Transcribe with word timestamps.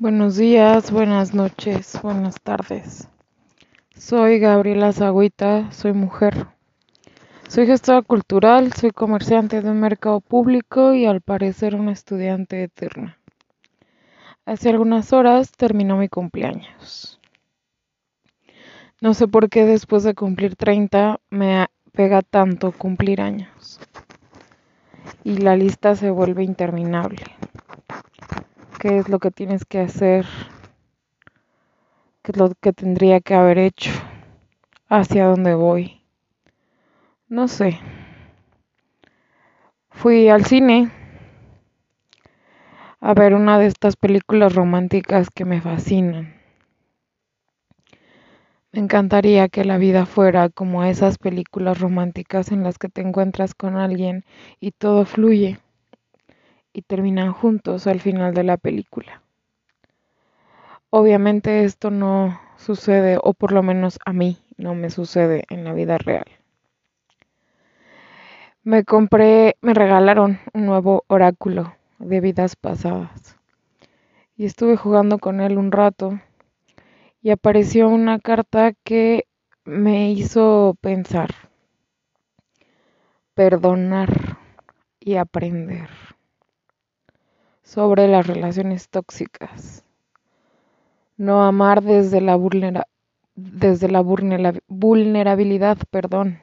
Buenos 0.00 0.38
días, 0.38 0.90
buenas 0.90 1.34
noches, 1.34 2.00
buenas 2.02 2.40
tardes. 2.40 3.06
Soy 3.94 4.38
Gabriela 4.38 4.94
Zagüita, 4.94 5.70
soy 5.72 5.92
mujer. 5.92 6.46
Soy 7.48 7.66
gestora 7.66 8.00
cultural, 8.00 8.72
soy 8.72 8.92
comerciante 8.92 9.60
de 9.60 9.68
un 9.68 9.78
mercado 9.78 10.22
público 10.22 10.94
y 10.94 11.04
al 11.04 11.20
parecer 11.20 11.74
una 11.74 11.92
estudiante 11.92 12.62
eterna. 12.62 13.18
Hace 14.46 14.70
algunas 14.70 15.12
horas 15.12 15.52
terminó 15.52 15.98
mi 15.98 16.08
cumpleaños. 16.08 17.20
No 19.02 19.12
sé 19.12 19.28
por 19.28 19.50
qué 19.50 19.66
después 19.66 20.02
de 20.02 20.14
cumplir 20.14 20.56
30 20.56 21.20
me 21.28 21.66
pega 21.92 22.22
tanto 22.22 22.72
cumplir 22.72 23.20
años. 23.20 23.78
Y 25.24 25.36
la 25.36 25.56
lista 25.56 25.94
se 25.94 26.08
vuelve 26.08 26.42
interminable 26.42 27.22
qué 28.80 28.96
es 28.96 29.10
lo 29.10 29.18
que 29.18 29.30
tienes 29.30 29.66
que 29.66 29.78
hacer, 29.78 30.24
qué 32.22 32.32
es 32.32 32.38
lo 32.38 32.50
que 32.62 32.72
tendría 32.72 33.20
que 33.20 33.34
haber 33.34 33.58
hecho, 33.58 33.90
hacia 34.88 35.26
dónde 35.26 35.54
voy. 35.54 36.00
No 37.28 37.46
sé. 37.46 37.78
Fui 39.90 40.30
al 40.30 40.46
cine 40.46 40.90
a 43.00 43.12
ver 43.12 43.34
una 43.34 43.58
de 43.58 43.66
estas 43.66 43.96
películas 43.96 44.54
románticas 44.54 45.28
que 45.28 45.44
me 45.44 45.60
fascinan. 45.60 46.40
Me 48.72 48.80
encantaría 48.80 49.48
que 49.50 49.66
la 49.66 49.76
vida 49.76 50.06
fuera 50.06 50.48
como 50.48 50.84
esas 50.84 51.18
películas 51.18 51.80
románticas 51.80 52.50
en 52.50 52.62
las 52.62 52.78
que 52.78 52.88
te 52.88 53.02
encuentras 53.02 53.54
con 53.54 53.76
alguien 53.76 54.24
y 54.58 54.70
todo 54.70 55.04
fluye 55.04 55.58
y 56.72 56.82
terminan 56.82 57.32
juntos 57.32 57.86
al 57.86 58.00
final 58.00 58.34
de 58.34 58.44
la 58.44 58.56
película. 58.56 59.22
Obviamente 60.90 61.64
esto 61.64 61.90
no 61.90 62.40
sucede, 62.56 63.18
o 63.22 63.32
por 63.32 63.52
lo 63.52 63.62
menos 63.62 63.98
a 64.04 64.12
mí 64.12 64.38
no 64.56 64.74
me 64.74 64.90
sucede 64.90 65.44
en 65.48 65.64
la 65.64 65.72
vida 65.72 65.98
real. 65.98 66.26
Me 68.62 68.84
compré, 68.84 69.56
me 69.62 69.72
regalaron 69.72 70.38
un 70.52 70.66
nuevo 70.66 71.04
oráculo 71.06 71.74
de 71.98 72.20
vidas 72.20 72.56
pasadas 72.56 73.36
y 74.36 74.44
estuve 74.44 74.76
jugando 74.76 75.18
con 75.18 75.40
él 75.40 75.58
un 75.58 75.70
rato 75.70 76.20
y 77.22 77.30
apareció 77.30 77.88
una 77.88 78.18
carta 78.18 78.72
que 78.84 79.26
me 79.64 80.10
hizo 80.10 80.76
pensar, 80.80 81.30
perdonar 83.34 84.38
y 84.98 85.16
aprender 85.16 86.09
sobre 87.70 88.08
las 88.08 88.26
relaciones 88.26 88.88
tóxicas. 88.88 89.84
No 91.16 91.44
amar 91.44 91.84
desde 91.84 92.20
la, 92.20 92.36
desde 93.36 93.88
la 93.88 94.00
vulnerabilidad, 94.00 95.78
perdón, 95.88 96.40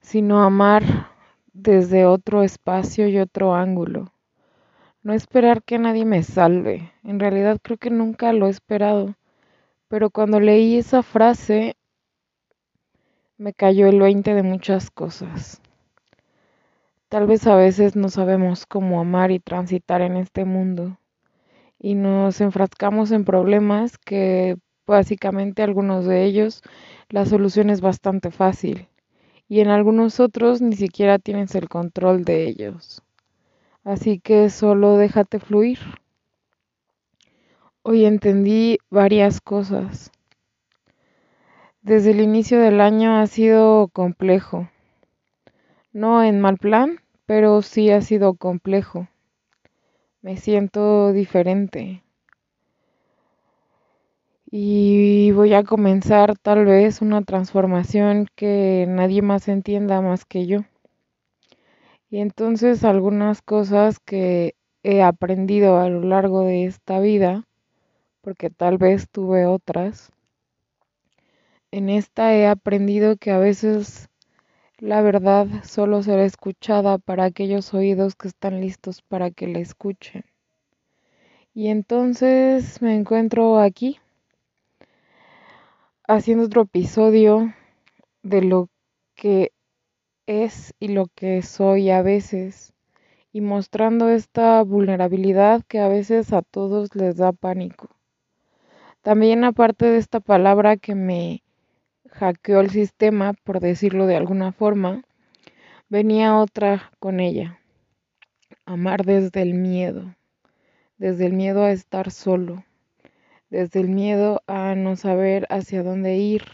sino 0.00 0.42
amar 0.42 1.10
desde 1.52 2.06
otro 2.06 2.42
espacio 2.42 3.08
y 3.08 3.18
otro 3.18 3.54
ángulo. 3.54 4.10
No 5.02 5.12
esperar 5.12 5.62
que 5.62 5.78
nadie 5.78 6.06
me 6.06 6.22
salve. 6.22 6.90
En 7.04 7.20
realidad 7.20 7.58
creo 7.62 7.76
que 7.76 7.90
nunca 7.90 8.32
lo 8.32 8.46
he 8.46 8.50
esperado. 8.50 9.16
Pero 9.88 10.08
cuando 10.08 10.40
leí 10.40 10.78
esa 10.78 11.02
frase 11.02 11.76
me 13.36 13.52
cayó 13.52 13.86
el 13.86 14.00
20 14.00 14.32
de 14.32 14.42
muchas 14.42 14.90
cosas. 14.90 15.60
Tal 17.08 17.28
vez 17.28 17.46
a 17.46 17.54
veces 17.54 17.94
no 17.94 18.08
sabemos 18.08 18.66
cómo 18.66 19.00
amar 19.00 19.30
y 19.30 19.38
transitar 19.38 20.00
en 20.00 20.16
este 20.16 20.44
mundo 20.44 20.98
y 21.78 21.94
nos 21.94 22.40
enfrascamos 22.40 23.12
en 23.12 23.24
problemas 23.24 23.96
que 23.96 24.56
básicamente 24.88 25.62
algunos 25.62 26.04
de 26.04 26.24
ellos 26.24 26.62
la 27.08 27.24
solución 27.24 27.70
es 27.70 27.80
bastante 27.80 28.32
fácil 28.32 28.88
y 29.48 29.60
en 29.60 29.68
algunos 29.68 30.18
otros 30.18 30.60
ni 30.60 30.74
siquiera 30.74 31.20
tienes 31.20 31.54
el 31.54 31.68
control 31.68 32.24
de 32.24 32.48
ellos. 32.48 33.02
Así 33.84 34.18
que 34.18 34.50
solo 34.50 34.96
déjate 34.96 35.38
fluir. 35.38 35.78
Hoy 37.82 38.04
entendí 38.04 38.78
varias 38.90 39.40
cosas. 39.40 40.10
Desde 41.82 42.10
el 42.10 42.20
inicio 42.20 42.58
del 42.58 42.80
año 42.80 43.16
ha 43.16 43.28
sido 43.28 43.86
complejo 43.92 44.68
no 45.96 46.22
en 46.22 46.40
mal 46.40 46.58
plan, 46.58 47.00
pero 47.24 47.62
sí 47.62 47.90
ha 47.90 48.02
sido 48.02 48.34
complejo. 48.34 49.08
Me 50.20 50.36
siento 50.36 51.14
diferente. 51.14 52.02
Y 54.50 55.30
voy 55.32 55.54
a 55.54 55.64
comenzar 55.64 56.36
tal 56.36 56.66
vez 56.66 57.00
una 57.00 57.22
transformación 57.22 58.28
que 58.34 58.84
nadie 58.86 59.22
más 59.22 59.48
entienda 59.48 60.02
más 60.02 60.26
que 60.26 60.46
yo. 60.46 60.64
Y 62.10 62.18
entonces 62.18 62.84
algunas 62.84 63.40
cosas 63.40 63.98
que 63.98 64.54
he 64.82 65.02
aprendido 65.02 65.78
a 65.78 65.88
lo 65.88 66.02
largo 66.02 66.42
de 66.42 66.66
esta 66.66 67.00
vida, 67.00 67.44
porque 68.20 68.50
tal 68.50 68.76
vez 68.76 69.08
tuve 69.10 69.46
otras, 69.46 70.12
en 71.70 71.88
esta 71.88 72.34
he 72.34 72.46
aprendido 72.46 73.16
que 73.16 73.30
a 73.30 73.38
veces 73.38 74.10
la 74.78 75.00
verdad 75.00 75.46
solo 75.64 76.02
será 76.02 76.24
escuchada 76.24 76.98
para 76.98 77.24
aquellos 77.24 77.72
oídos 77.72 78.14
que 78.14 78.28
están 78.28 78.60
listos 78.60 79.02
para 79.02 79.30
que 79.30 79.46
la 79.46 79.58
escuchen. 79.58 80.24
Y 81.54 81.68
entonces 81.68 82.82
me 82.82 82.94
encuentro 82.94 83.58
aquí 83.58 83.98
haciendo 86.06 86.44
otro 86.44 86.62
episodio 86.62 87.54
de 88.22 88.42
lo 88.42 88.68
que 89.14 89.52
es 90.26 90.74
y 90.78 90.88
lo 90.88 91.06
que 91.14 91.40
soy 91.40 91.90
a 91.90 92.02
veces 92.02 92.74
y 93.32 93.40
mostrando 93.40 94.10
esta 94.10 94.62
vulnerabilidad 94.62 95.62
que 95.66 95.78
a 95.78 95.88
veces 95.88 96.32
a 96.32 96.42
todos 96.42 96.94
les 96.94 97.16
da 97.16 97.32
pánico. 97.32 97.88
También 99.00 99.44
aparte 99.44 99.86
de 99.86 99.98
esta 99.98 100.20
palabra 100.20 100.76
que 100.76 100.94
me 100.94 101.42
hackeó 102.18 102.60
el 102.60 102.70
sistema, 102.70 103.34
por 103.34 103.60
decirlo 103.60 104.06
de 104.06 104.16
alguna 104.16 104.52
forma, 104.52 105.02
venía 105.88 106.38
otra 106.38 106.90
con 106.98 107.20
ella. 107.20 107.60
Amar 108.64 109.04
desde 109.04 109.42
el 109.42 109.54
miedo, 109.54 110.16
desde 110.96 111.26
el 111.26 111.34
miedo 111.34 111.62
a 111.62 111.72
estar 111.72 112.10
solo, 112.10 112.64
desde 113.50 113.80
el 113.80 113.88
miedo 113.88 114.42
a 114.46 114.74
no 114.74 114.96
saber 114.96 115.46
hacia 115.50 115.82
dónde 115.82 116.16
ir, 116.16 116.44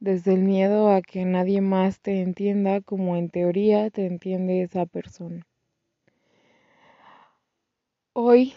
desde 0.00 0.32
el 0.32 0.42
miedo 0.42 0.90
a 0.90 1.02
que 1.02 1.24
nadie 1.24 1.60
más 1.60 2.00
te 2.00 2.22
entienda 2.22 2.80
como 2.80 3.16
en 3.16 3.28
teoría 3.28 3.90
te 3.90 4.06
entiende 4.06 4.62
esa 4.62 4.86
persona. 4.86 5.46
Hoy, 8.14 8.54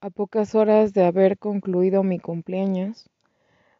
a 0.00 0.10
pocas 0.10 0.54
horas 0.54 0.92
de 0.92 1.04
haber 1.04 1.38
concluido 1.38 2.02
mi 2.02 2.18
cumpleaños, 2.18 3.08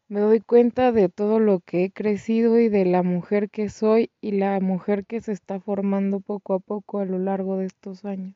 me 0.09 0.21
doy 0.21 0.41
cuenta 0.41 0.93
de 0.93 1.09
todo 1.09 1.41
lo 1.41 1.61
que 1.61 1.85
he 1.85 1.91
crecido 1.91 2.61
y 2.61 2.69
de 2.69 2.85
la 2.85 3.03
mujer 3.03 3.51
que 3.51 3.69
soy 3.69 4.11
y 4.21 4.33
la 4.33 4.61
mujer 4.61 5.05
que 5.05 5.21
se 5.21 5.33
está 5.33 5.59
formando 5.59 6.21
poco 6.21 6.55
a 6.55 6.59
poco 6.61 7.01
a 7.01 7.05
lo 7.05 7.19
largo 7.19 7.57
de 7.57 7.67
estos 7.67 8.05
años. 8.05 8.35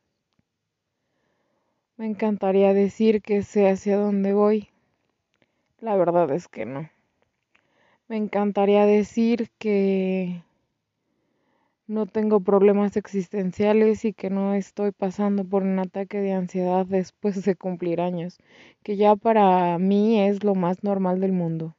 Me 1.95 2.07
encantaría 2.07 2.73
decir 2.73 3.21
que 3.21 3.43
sé 3.43 3.69
hacia 3.69 3.97
dónde 3.97 4.33
voy. 4.33 4.69
La 5.79 5.95
verdad 5.95 6.31
es 6.31 6.47
que 6.47 6.65
no. 6.65 6.89
Me 8.07 8.17
encantaría 8.17 8.85
decir 8.85 9.49
que 9.57 10.43
no 11.91 12.05
tengo 12.05 12.39
problemas 12.39 12.95
existenciales 12.95 14.05
y 14.05 14.13
que 14.13 14.29
no 14.29 14.53
estoy 14.53 14.93
pasando 14.93 15.43
por 15.43 15.63
un 15.63 15.77
ataque 15.77 16.21
de 16.21 16.31
ansiedad 16.31 16.85
después 16.85 17.43
de 17.43 17.55
cumplir 17.55 17.99
años, 17.99 18.37
que 18.81 18.95
ya 18.95 19.17
para 19.17 19.77
mí 19.77 20.21
es 20.21 20.45
lo 20.45 20.55
más 20.55 20.85
normal 20.85 21.19
del 21.19 21.33
mundo. 21.33 21.75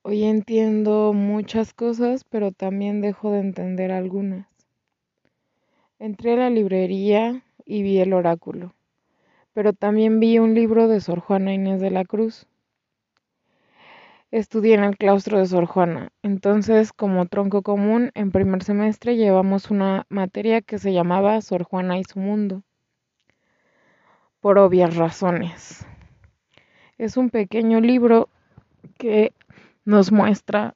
Hoy 0.00 0.24
entiendo 0.24 1.12
muchas 1.12 1.74
cosas, 1.74 2.24
pero 2.24 2.50
también 2.50 3.02
dejo 3.02 3.30
de 3.30 3.40
entender 3.40 3.92
algunas. 3.92 4.46
Entré 5.98 6.32
a 6.32 6.36
la 6.36 6.48
librería 6.48 7.44
y 7.66 7.82
vi 7.82 7.98
el 7.98 8.14
oráculo, 8.14 8.72
pero 9.52 9.74
también 9.74 10.18
vi 10.18 10.38
un 10.38 10.54
libro 10.54 10.88
de 10.88 11.02
Sor 11.02 11.20
Juana 11.20 11.52
Inés 11.52 11.82
de 11.82 11.90
la 11.90 12.06
Cruz 12.06 12.46
estudié 14.30 14.74
en 14.74 14.84
el 14.84 14.96
claustro 14.96 15.38
de 15.38 15.46
Sor 15.46 15.66
Juana. 15.66 16.10
Entonces, 16.22 16.92
como 16.92 17.26
tronco 17.26 17.62
común, 17.62 18.10
en 18.14 18.30
primer 18.30 18.62
semestre 18.62 19.16
llevamos 19.16 19.70
una 19.70 20.06
materia 20.08 20.60
que 20.62 20.78
se 20.78 20.92
llamaba 20.92 21.40
Sor 21.40 21.64
Juana 21.64 21.98
y 21.98 22.04
su 22.04 22.18
mundo, 22.18 22.62
por 24.40 24.58
obvias 24.58 24.96
razones. 24.96 25.86
Es 26.98 27.16
un 27.16 27.30
pequeño 27.30 27.80
libro 27.80 28.28
que 28.98 29.32
nos 29.84 30.12
muestra 30.12 30.74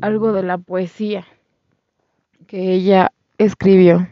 algo 0.00 0.32
de 0.32 0.42
la 0.42 0.58
poesía 0.58 1.26
que 2.46 2.72
ella 2.72 3.12
escribió. 3.36 4.08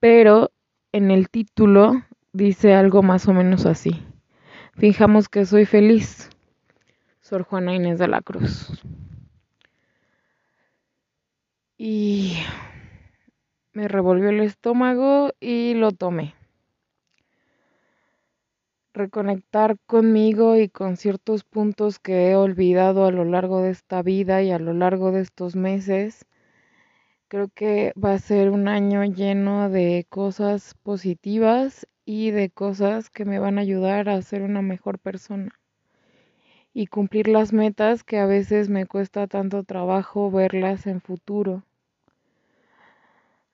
Pero 0.00 0.50
en 0.92 1.10
el 1.10 1.28
título 1.28 2.02
dice 2.32 2.74
algo 2.74 3.02
más 3.02 3.28
o 3.28 3.32
menos 3.32 3.66
así. 3.66 4.02
Fijamos 4.74 5.28
que 5.28 5.44
soy 5.44 5.66
feliz. 5.66 6.30
Sor 7.26 7.42
Juana 7.42 7.74
Inés 7.74 7.98
de 7.98 8.06
la 8.06 8.20
Cruz. 8.20 8.68
Y 11.76 12.36
me 13.72 13.88
revolvió 13.88 14.28
el 14.28 14.38
estómago 14.38 15.32
y 15.40 15.74
lo 15.74 15.90
tomé. 15.90 16.36
Reconectar 18.94 19.76
conmigo 19.86 20.54
y 20.54 20.68
con 20.68 20.96
ciertos 20.96 21.42
puntos 21.42 21.98
que 21.98 22.30
he 22.30 22.36
olvidado 22.36 23.06
a 23.06 23.10
lo 23.10 23.24
largo 23.24 23.60
de 23.60 23.70
esta 23.70 24.02
vida 24.02 24.44
y 24.44 24.52
a 24.52 24.60
lo 24.60 24.72
largo 24.72 25.10
de 25.10 25.22
estos 25.22 25.56
meses. 25.56 26.26
Creo 27.26 27.48
que 27.48 27.92
va 28.00 28.12
a 28.12 28.20
ser 28.20 28.50
un 28.50 28.68
año 28.68 29.04
lleno 29.04 29.68
de 29.68 30.06
cosas 30.08 30.76
positivas 30.84 31.88
y 32.04 32.30
de 32.30 32.50
cosas 32.50 33.10
que 33.10 33.24
me 33.24 33.40
van 33.40 33.58
a 33.58 33.62
ayudar 33.62 34.08
a 34.08 34.22
ser 34.22 34.42
una 34.42 34.62
mejor 34.62 35.00
persona 35.00 35.58
y 36.78 36.88
cumplir 36.88 37.26
las 37.26 37.54
metas 37.54 38.04
que 38.04 38.18
a 38.18 38.26
veces 38.26 38.68
me 38.68 38.84
cuesta 38.84 39.26
tanto 39.26 39.64
trabajo 39.64 40.30
verlas 40.30 40.86
en 40.86 41.00
futuro. 41.00 41.62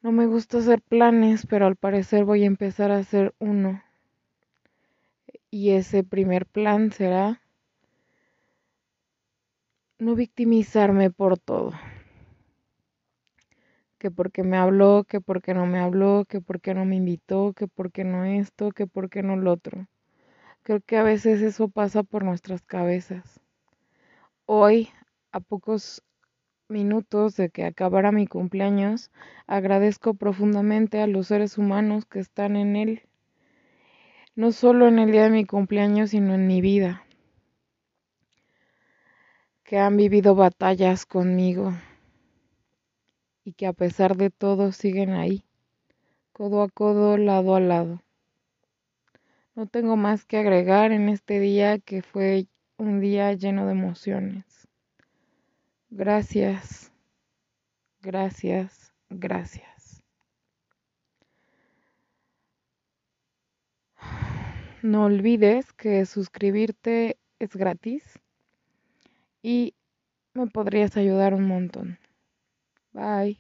No 0.03 0.11
me 0.11 0.27
gusta 0.27 0.59
hacer 0.59 0.83
planes, 0.83 1.47
pero 1.47 1.67
al 1.67 1.77
parecer 1.77 2.25
voy 2.25 2.43
a 2.43 2.49
empezar 2.49 2.91
a 2.91 2.99
hacer 2.99 3.33
uno. 3.39 3.81
Y 5.53 5.71
ese 5.71 6.03
primer 6.03 6.47
plan 6.47 6.91
será 6.91 7.41
no 10.01 10.17
victimizarme 10.17 11.13
por 11.13 11.39
todo. 11.39 11.75
Que 13.99 14.11
porque 14.11 14.43
me 14.43 14.57
habló, 14.57 15.05
que 15.05 15.21
porque 15.21 15.55
no 15.55 15.65
me 15.67 15.79
habló, 15.79 16.25
que 16.29 16.41
porque 16.41 16.75
no 16.75 16.85
me 16.85 16.97
invitó, 16.97 17.53
que 17.53 17.69
porque 17.69 18.03
no 18.03 18.25
esto, 18.25 18.73
que 18.73 18.89
porque 18.89 19.23
no 19.23 19.37
lo 19.37 19.53
otro. 19.53 19.87
Creo 20.65 20.81
que 20.81 20.97
a 20.97 21.03
veces 21.03 21.43
eso 21.43 21.69
pasa 21.69 22.05
por 22.05 22.25
nuestras 22.25 22.63
cabezas. 22.63 23.41
Hoy, 24.47 24.91
a 25.33 25.41
pocos 25.41 26.05
minutos 26.69 27.37
de 27.37 27.51
que 27.51 27.65
acabara 27.65 28.13
mi 28.13 28.29
cumpleaños, 28.29 29.11
agradezco 29.49 30.15
profundamente 30.15 31.01
a 31.01 31.09
los 31.09 31.27
seres 31.27 31.59
humanos 31.59 32.07
que 32.07 32.21
están 32.21 32.55
en 32.55 32.77
él, 32.77 33.03
no 34.37 34.53
solo 34.53 34.87
en 34.87 35.01
el 35.01 35.11
día 35.11 35.25
de 35.25 35.31
mi 35.31 35.45
cumpleaños, 35.45 36.11
sino 36.11 36.33
en 36.35 36.47
mi 36.47 36.61
vida, 36.61 37.05
que 39.65 39.79
han 39.79 39.97
vivido 39.97 40.37
batallas 40.37 41.07
conmigo 41.07 41.73
y 43.43 43.55
que 43.55 43.67
a 43.67 43.73
pesar 43.73 44.17
de 44.17 44.31
todo 44.31 44.71
siguen 44.71 45.11
ahí, 45.11 45.43
codo 46.33 46.63
a 46.63 46.69
codo, 46.69 47.17
lado 47.17 47.57
a 47.57 47.61
lado. 47.61 48.01
No 49.55 49.67
tengo 49.67 49.97
más 49.97 50.25
que 50.25 50.39
agregar 50.39 50.93
en 50.93 51.11
este 51.11 51.39
día 51.39 51.79
que 51.79 52.03
fue 52.03 52.47
un 52.79 53.01
día 53.01 53.33
lleno 53.35 53.67
de 53.67 53.73
emociones. 53.73 54.67
Gracias, 55.91 56.91
gracias, 58.01 58.95
gracias. 59.11 60.03
No 64.83 65.05
olvides 65.05 65.73
que 65.75 66.07
suscribirte 66.07 67.19
es 67.39 67.55
gratis 67.55 68.19
y 69.43 69.75
me 70.35 70.47
podrías 70.47 70.97
ayudar 70.97 71.35
un 71.35 71.47
montón. 71.47 71.99
Bye. 72.93 73.39